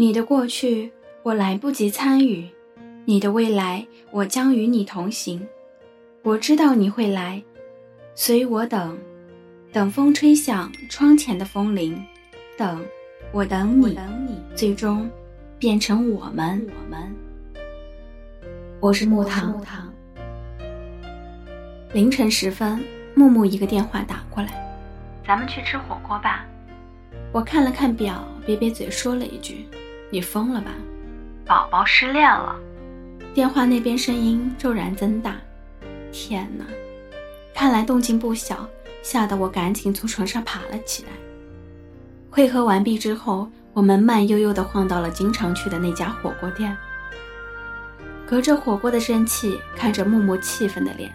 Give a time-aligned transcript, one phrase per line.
[0.00, 0.92] 你的过去
[1.24, 2.48] 我来不及参与，
[3.04, 5.44] 你的未来我将与你同行。
[6.22, 7.42] 我知道你会来，
[8.14, 8.96] 所以我等，
[9.72, 12.00] 等风吹响窗前的风铃，
[12.56, 12.80] 等，
[13.32, 15.10] 我等你，等你，最终
[15.58, 16.64] 变成我们。
[16.68, 17.12] 我们。
[18.78, 19.50] 我是木糖。
[19.50, 19.92] 木糖。
[21.92, 22.80] 凌晨时分，
[23.16, 24.80] 木木一个电话打过来，
[25.26, 26.46] 咱们去吃火锅吧。
[27.32, 29.66] 我看了看表，瘪瘪嘴说了一句
[30.10, 30.70] ：“你疯了吧？”
[31.46, 32.54] 宝宝失恋了。
[33.34, 35.36] 电话那边声音骤然增大。
[36.12, 36.64] 天哪，
[37.54, 38.68] 看来动静不小，
[39.02, 41.08] 吓得我赶紧从床上爬了起来。
[42.30, 46.76] 会合完毕之后，我们慢悠悠地晃到了经常去的那家火锅店。
[48.26, 51.10] 隔着火锅的蒸汽，看着木木气愤的脸，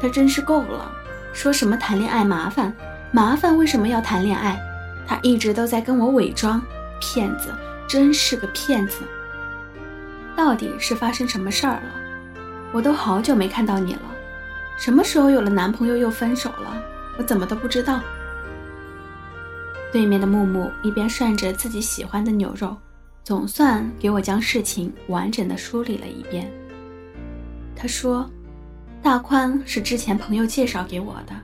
[0.00, 0.92] 他真是够了。
[1.32, 2.74] 说什么谈恋爱麻烦，
[3.10, 4.60] 麻烦为什么要谈恋爱？
[5.06, 6.60] 他一直都在跟我伪装，
[7.00, 7.54] 骗子，
[7.88, 9.02] 真是个骗子。
[10.34, 11.92] 到底是发生什么事儿了？
[12.72, 14.02] 我都好久没看到你了，
[14.78, 16.82] 什么时候有了男朋友又分手了？
[17.18, 18.00] 我怎么都不知道。
[19.92, 22.74] 对面的木木一边涮着自己喜欢的牛肉，
[23.22, 26.50] 总算给我将事情完整的梳理了一遍。
[27.76, 28.28] 他说
[29.02, 31.34] ：“大宽是之前朋友介绍给我的，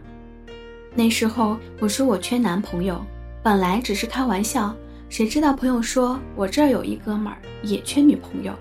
[0.95, 3.05] 那时候我说我缺男朋友，
[3.43, 4.75] 本来只是开玩笑，
[5.09, 8.53] 谁知道朋友说我这儿有一哥们儿也缺女朋友，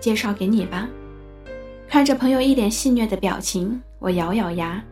[0.00, 0.88] 介绍给你吧。”
[1.88, 4.82] 看着朋友一脸戏谑的表情，我咬咬牙，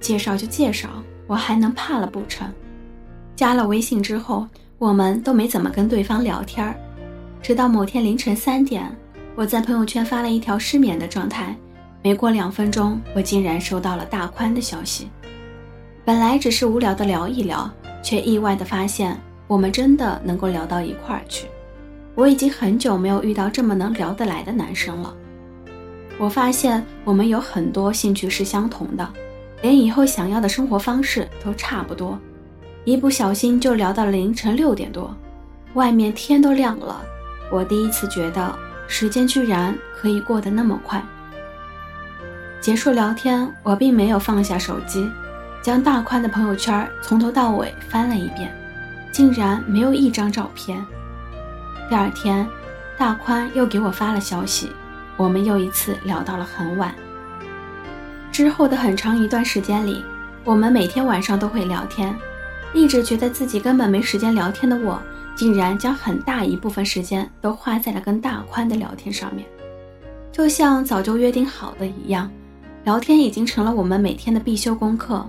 [0.00, 0.88] 介绍就介绍，
[1.26, 2.48] 我还能怕了不成？
[3.36, 4.46] 加了微信之后，
[4.78, 6.74] 我们都没怎么跟对方聊天儿，
[7.42, 8.84] 直到某天凌晨三点，
[9.34, 11.56] 我在朋友圈发了一条失眠的状态，
[12.02, 15.08] 没过两分钟，我竟然收到了大宽的消息。
[16.04, 17.70] 本来只是无聊的聊一聊，
[18.02, 19.16] 却意外的发现
[19.50, 21.48] 我们真的能够聊到一块儿去。
[22.14, 25.12] 我已经很久没有遇到这么能聊得来的男生了。
[26.18, 29.12] 我发现我们有很多兴趣是相同的，
[29.60, 32.16] 连以后想要的生活方式都差不多。
[32.84, 35.12] 一不小心就聊到了凌晨六点多，
[35.74, 37.02] 外面天都亮了。
[37.50, 41.02] 我第一次觉得时间居然可以过得那么快。
[42.60, 45.10] 结束聊天，我并没有放下手机，
[45.60, 48.54] 将大宽的朋友圈从头到尾翻了一遍，
[49.12, 50.84] 竟然没有一张照片。
[51.88, 52.46] 第二天，
[52.96, 54.70] 大宽又给我发了消息。
[55.16, 56.94] 我们又一次聊到了很晚。
[58.32, 60.02] 之后的很长一段时间里，
[60.44, 62.16] 我们每天晚上都会聊天。
[62.72, 64.98] 一直觉得自己根本没时间聊天的我，
[65.34, 69.44] 竟然将很大一部分时间都花在了跟大宽的聊天上面。
[70.30, 72.30] 就像早就约定好的一样，
[72.84, 75.28] 聊天已经成了我们每天的必修功课。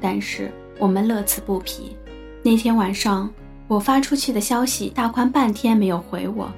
[0.00, 1.96] 但是我们乐此不疲。
[2.44, 3.30] 那天晚上，
[3.68, 6.50] 我发出去的消息，大宽半天没有回我。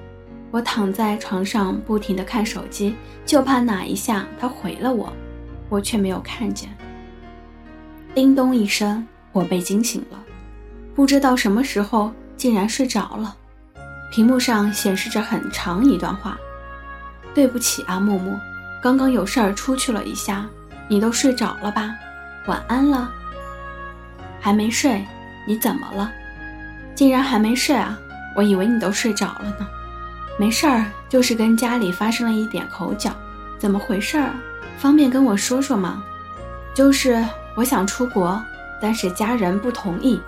[0.51, 2.95] 我躺在床上，不停地看手机，
[3.27, 5.13] 就怕哪一下他回了我，
[5.69, 6.75] 我却没有看见。
[8.15, 10.19] 叮咚一声，我被惊醒了，
[10.95, 13.37] 不知道什么时候竟然睡着了。
[14.11, 16.39] 屏幕上显示着很长一段话
[17.35, 18.39] ：“对不起啊，木木，
[18.83, 20.49] 刚刚有事儿出去了一下，
[20.89, 21.95] 你都睡着了吧？
[22.47, 23.13] 晚安了。
[24.41, 25.05] 还没睡？
[25.47, 26.11] 你怎么了？
[26.95, 27.99] 竟然还没睡啊？
[28.37, 29.67] 我以为你都睡着了呢。”
[30.39, 33.13] 没事儿，就是跟家里发生了一点口角，
[33.59, 34.31] 怎么回事儿？
[34.79, 36.03] 方便跟我说说吗？
[36.75, 37.25] 就是
[37.55, 38.43] 我想出国，
[38.81, 40.21] 但是家人不同意，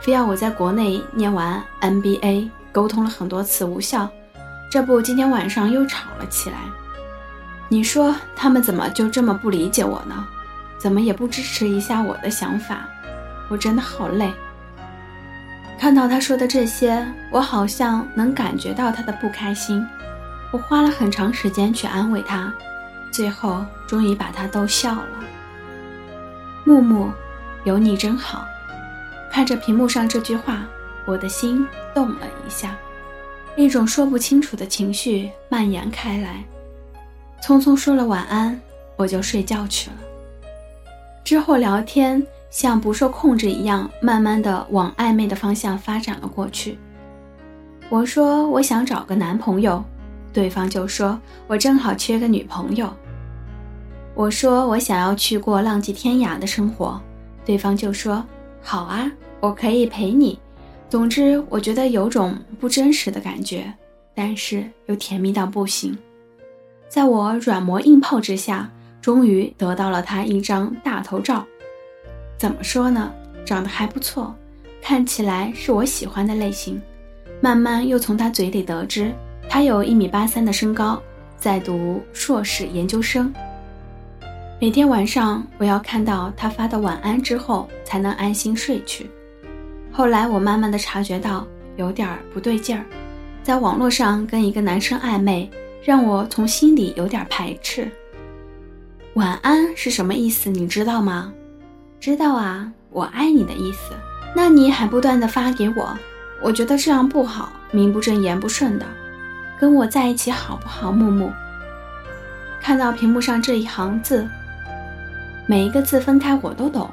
[0.00, 4.08] 非要我在国内念完 MBA，沟通了很多次无效，
[4.68, 6.56] 这不今天晚上又吵了起来。
[7.68, 10.26] 你说他们怎么就这么不理解我呢？
[10.76, 12.84] 怎么也不支持一下我的想法？
[13.48, 14.32] 我真的好累。
[15.82, 19.84] 看到他说的这些，我好像能感觉到他的不开心。
[20.52, 22.54] 我花了很长时间去安慰他，
[23.10, 25.24] 最后终于把他逗笑了。
[26.62, 27.10] 木木，
[27.64, 28.46] 有你真好。
[29.28, 30.64] 看着屏幕上这句话，
[31.04, 32.76] 我的心动了一下，
[33.56, 36.44] 一种说不清楚的情绪蔓延开来。
[37.42, 38.56] 匆匆说了晚安，
[38.94, 39.96] 我就睡觉去了。
[41.24, 42.24] 之后聊天。
[42.52, 46.78] 像不受控制一样，慢慢的往暧昧的方向发展了过去。
[47.88, 49.82] 我说我想找个男朋友，
[50.34, 52.92] 对方就说我正好缺个女朋友。
[54.14, 57.00] 我说我想要去过浪迹天涯的生活，
[57.42, 58.22] 对方就说
[58.60, 59.10] 好啊，
[59.40, 60.38] 我可以陪你。
[60.90, 63.72] 总之，我觉得有种不真实的感觉，
[64.14, 65.96] 但是又甜蜜到不行。
[66.86, 68.70] 在我软磨硬泡之下，
[69.00, 71.46] 终于得到了他一张大头照。
[72.42, 73.14] 怎么说呢？
[73.44, 74.34] 长得还不错，
[74.82, 76.82] 看起来是我喜欢的类型。
[77.40, 79.12] 慢慢又从他嘴里得知，
[79.48, 81.00] 他有一米八三的身高，
[81.38, 83.32] 在读硕士研究生。
[84.60, 89.08] 每天晚上，我要看到他发的晚安之后，才能安心睡去。
[89.92, 91.46] 后来，我慢慢的察觉到
[91.76, 92.84] 有点不对劲儿，
[93.44, 95.48] 在网络上跟一个男生暧昧，
[95.80, 97.88] 让我从心里有点排斥。
[99.14, 100.50] 晚安是什么意思？
[100.50, 101.32] 你知道吗？
[102.02, 103.94] 知道啊，我爱你的意思。
[104.34, 105.96] 那你还不断的发给我，
[106.40, 108.84] 我觉得这样不好，名不正言不顺的。
[109.56, 111.30] 跟我在一起好不好，木木？
[112.60, 114.28] 看到屏幕上这一行字。
[115.46, 116.90] 每一个字分开我都懂，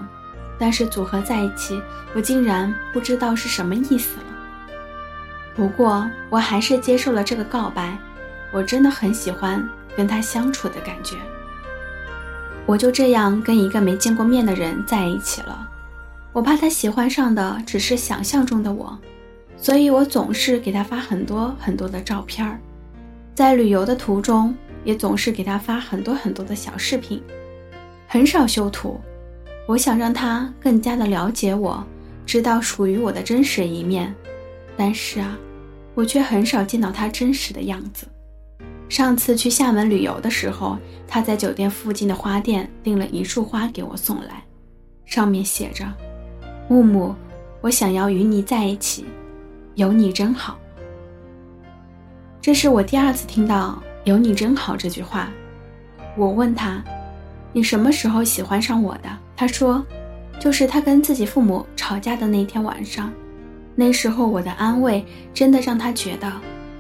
[0.60, 1.82] 但是组合在一起，
[2.14, 4.26] 我竟然不知道是什么意思了。
[5.56, 7.98] 不过我还是接受了这个告白，
[8.52, 9.68] 我真的很喜欢
[9.98, 11.16] 跟他相处的感觉。
[12.70, 15.68] 我就这样跟一个没见过面的人在一起了，
[16.32, 18.96] 我怕他喜欢上的只是想象中的我，
[19.58, 22.60] 所以我总是给他发很多很多的照片儿，
[23.34, 27.20] 在旅游的途中也总是给他发很多很多的小视频。
[28.08, 29.02] 很少修图，
[29.68, 31.84] 我想让他更加的了解我，
[32.24, 34.14] 知道属于我的真实一面。
[34.78, 35.36] 但是啊，
[35.96, 38.06] 我却很少见到他真实的样子。
[38.90, 40.78] 上次去厦门旅游的时候，
[41.08, 44.44] 他在酒店附近的花店订了一束花给我送来，
[45.06, 45.86] 上面写着
[46.68, 47.16] ：“木木，
[47.62, 49.06] 我想要与你在一起，
[49.76, 50.58] 有你真好。”
[52.42, 55.30] 这是我第二次听到“有你真好”这句话。
[56.18, 56.84] 我问他。
[57.52, 59.10] 你什么时候喜欢上我的？
[59.36, 59.84] 他说，
[60.40, 63.12] 就是他跟自己父母吵架的那天晚上。
[63.76, 66.32] 那时候我的安慰真的让他觉得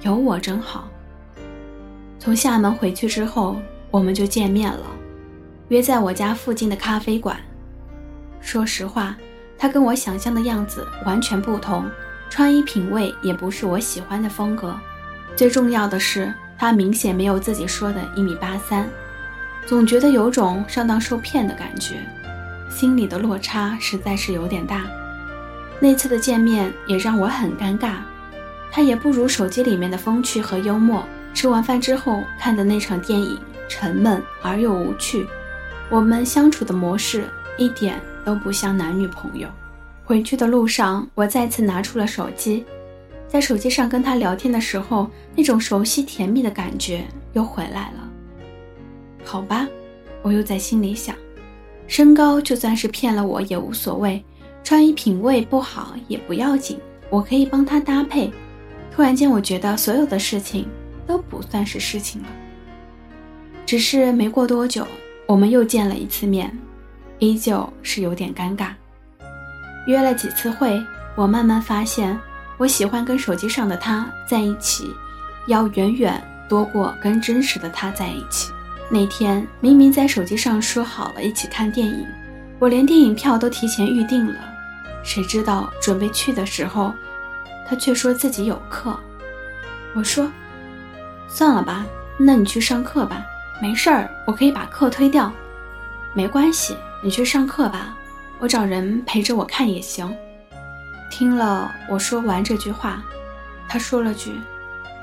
[0.02, 0.88] 有我真好。
[2.19, 3.56] 从厦门回去之后，
[3.89, 4.86] 我们就见面了，
[5.69, 7.39] 约在我家附近的咖啡馆。
[8.42, 9.16] 说实话，
[9.57, 11.89] 他跟我想象的样子完全不同，
[12.30, 14.77] 穿衣品味也不是我喜欢的风格。
[15.33, 18.86] 最重要的是，他明显没有自己说的一米八三。
[19.65, 22.06] 总觉得有种上当受骗的感觉，
[22.69, 24.83] 心里的落差实在是有点大。
[25.80, 27.94] 那次的见面也让我很尴尬，
[28.69, 31.01] 他也不如手机里面的风趣和幽默。
[31.34, 35.26] 吃完饭之后看的那场电影沉闷而又无趣，
[35.90, 39.48] 我们相处的模式一点都不像男女朋友。
[40.04, 42.66] 回去的路上，我再次拿出了手机，
[43.28, 48.10] 在手机上跟他聊天的时候，那种熟悉甜蜜的感觉又回来了。
[49.24, 49.68] 好吧，
[50.24, 51.16] 我又在心里想，
[51.86, 54.24] 身高就算是骗了我也无所谓，
[54.64, 56.80] 穿衣品味不好也不要紧，
[57.12, 58.32] 我可以帮他搭配。
[58.92, 60.68] 突然间，我觉得所有的事情
[61.10, 62.28] 都不算是事情了。
[63.66, 64.88] 只是没过多久，
[65.26, 66.56] 我们又见了一次面，
[67.18, 68.68] 依旧是有点尴尬。
[69.88, 70.80] 约了几次会，
[71.16, 72.16] 我慢慢发现，
[72.60, 74.94] 我喜欢跟手机上的他在一起，
[75.48, 78.52] 要远远多过跟真实的他在一起。
[78.88, 82.06] 那天明明在手机上说好了一起看电影，
[82.60, 84.36] 我连电影票都提前预定了，
[85.04, 86.94] 谁知道准备去的时候，
[87.68, 88.96] 他却说自己有课。
[89.96, 90.32] 我说
[91.30, 91.86] ：“算了吧，
[92.18, 93.24] 那你去上课吧，
[93.62, 95.31] 没事儿，我可以把课推掉。”
[96.14, 97.96] 没关系，你去上课吧，
[98.40, 100.14] 我找人陪着我看也行。
[101.12, 103.02] 听了我说完这句话，
[103.68, 104.34] 他说了句：“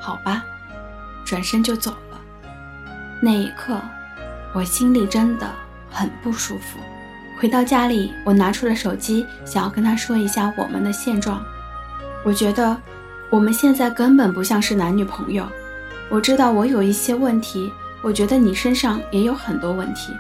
[0.01, 0.45] 好吧”，
[1.25, 2.21] 转身就走了。
[3.21, 3.81] 那一刻，
[4.53, 5.49] 我心里真的
[5.91, 6.79] 很不舒服。
[7.41, 11.45] 回到家里，我拿出了手机，想要跟他说一下我们的现状。
[12.25, 12.77] 我觉得
[13.31, 15.47] 我们现在根本不像是男女朋友。
[16.09, 17.71] 我知道我有一些问题，
[18.03, 20.13] 我觉得你身上也有很多问题。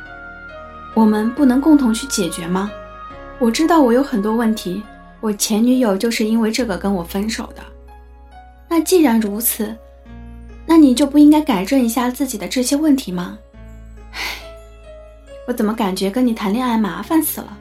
[0.95, 2.71] 我们不能共同去解决吗？
[3.38, 4.83] 我知道我有很多问题，
[5.21, 7.62] 我前女友就是因为这个跟我分手的。
[8.69, 9.76] 那既然如此。
[10.69, 13.38] 那你就不应该改正一下自己的这些问题吗？
[14.11, 14.19] 唉，
[15.47, 17.57] 我怎么感觉跟你谈恋爱麻烦死了？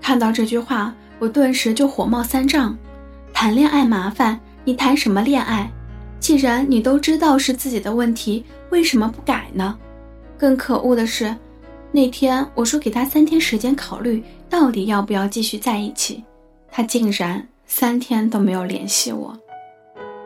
[0.00, 2.78] 看到这句话，我顿时就火冒三丈。
[3.32, 4.38] 谈恋爱麻烦？
[4.62, 5.68] 你谈什么恋爱？
[6.24, 9.78] 既然你都知道是自己的问题，为什么不改呢？
[10.38, 11.36] 更可恶的是，
[11.92, 16.24] 那天我说给他三天时间考虑到底要不要继续在一起，
[16.70, 19.38] 他竟然三天都没有联系我。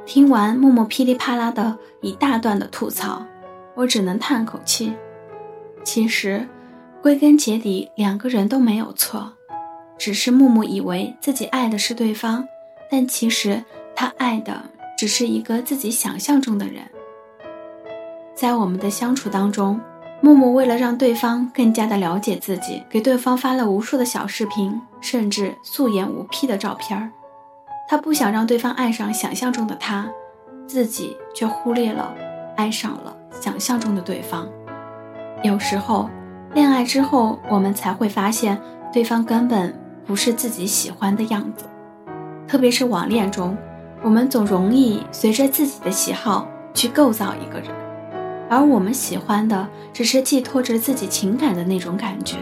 [0.06, 3.26] 听完默默噼里啪啦的一大段的吐槽，
[3.74, 4.92] 我只能叹口气。
[5.82, 6.46] 其实，
[7.02, 9.32] 归根结底，两个人都没有错，
[9.98, 12.46] 只是木木以为自己爱的是对方，
[12.88, 13.64] 但其实
[13.96, 14.62] 他爱的
[14.98, 16.82] 只是一个自己想象中的人。
[18.34, 19.80] 在我们的相处当中，
[20.20, 27.12] 木木为了让对方更加的了解自己，给对方发了无数的小视频，甚至素颜无 P 的照片儿。
[27.88, 30.10] 他不想让对方爱上想象中的他，
[30.66, 32.12] 自己却忽略了
[32.56, 34.48] 爱上了想象中的对方。
[35.44, 36.10] 有时候，
[36.54, 38.60] 恋爱之后，我们才会发现
[38.92, 39.72] 对方根本
[40.04, 41.66] 不是自己喜欢的样子。
[42.48, 43.56] 特别是网恋中，
[44.02, 47.68] 我们总容易随着自己的喜好去构造一个人，
[48.48, 52.36] 而我们喜欢的只是寄托着自己情感的那种感觉，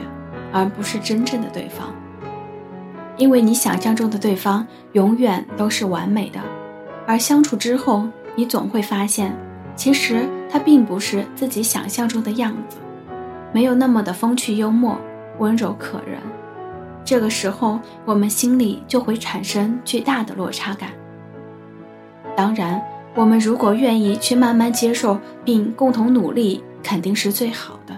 [0.53, 1.95] 而不是真正的对方。
[3.17, 6.39] 因为你想象中的对方永远都是完美的，
[7.07, 9.35] 而相处之后，你总会发现，
[9.75, 12.77] 其实他并不是自己想象中的样子。
[13.53, 14.99] 没有那么的风趣幽默、
[15.39, 16.21] 温柔可人，
[17.03, 20.91] 这个时候我们心里就会产生巨大的落差感。
[22.37, 22.81] 当然，
[23.15, 27.95] 我们如果愿意去慢慢接受并共同努力，肯定是最好的。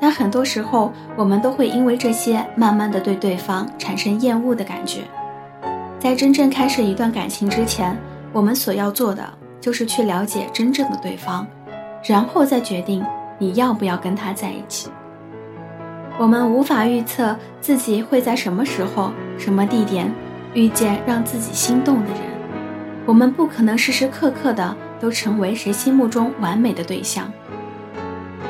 [0.00, 5.02] 但很多时候，我们都会因为这些，慢慢的对对方产生厌恶的感觉。
[5.98, 7.96] 在真正开始一段感情之前，
[8.32, 9.22] 我们所要做的
[9.60, 11.46] 就是去了解真正的对方，
[12.02, 13.04] 然后再决定。
[13.36, 14.88] 你要不要跟他在一起？
[16.16, 20.08] 我们无法预测自己会在什么时候、什么地点
[20.54, 22.33] 遇见让自己心动的人。
[23.06, 27.30] 我们不可能时时刻刻的都成为谁心目中完美的对象。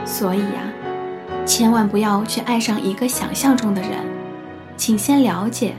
[0.04, 0.72] 所以呀，
[1.44, 3.90] 千万不要去爱上一个想象中的人，
[4.76, 5.74] 请先了解，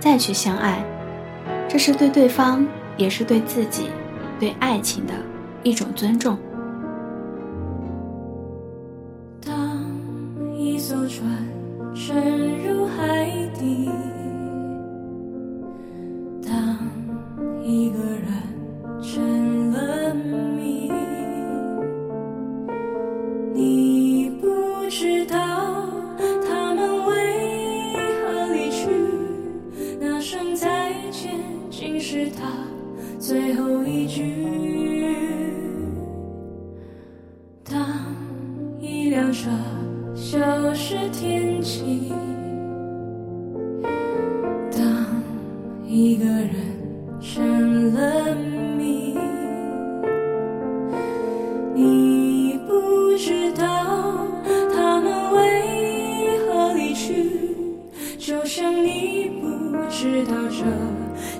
[0.00, 0.84] 再去相爱。
[1.68, 2.66] 这是对对方，
[2.96, 3.90] 也是对自己、
[4.40, 5.12] 对爱情的
[5.62, 6.38] 一种尊重。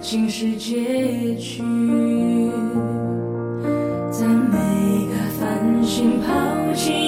[0.00, 1.62] 竟是结局，
[4.11, 4.56] 在每
[5.09, 6.26] 个繁星抛
[6.75, 7.05] 弃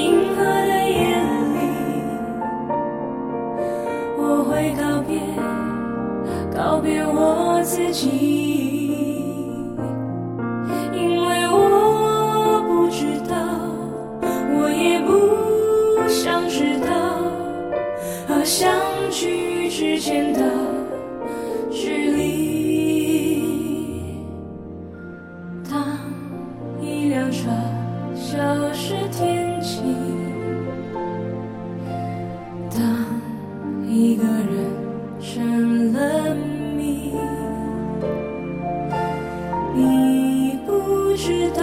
[39.78, 41.62] 你不知道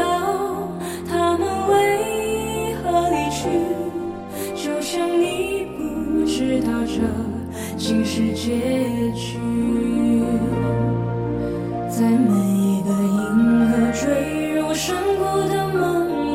[1.07, 3.49] 他们为何离去，
[4.55, 7.01] 就像你不知道这
[7.77, 9.37] 竟是结局。
[11.89, 15.83] 在每一个银河坠入山谷的梦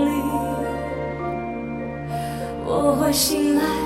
[0.06, 0.08] 里，
[2.66, 3.79] 我会醒来。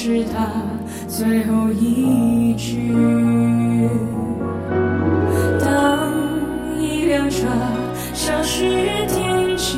[0.00, 0.46] 是他
[1.08, 2.92] 最后一句。
[5.58, 6.14] 当
[6.80, 7.48] 一辆车
[8.14, 9.76] 消失天际，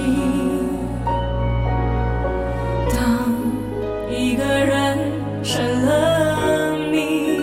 [2.90, 3.00] 当
[4.10, 4.98] 一个人
[5.42, 6.76] 成了。
[6.92, 7.40] 谜，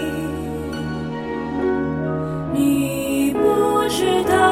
[2.53, 3.39] 你不
[3.89, 4.46] 知道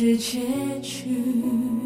[0.00, 0.40] 是结
[0.80, 1.79] 局。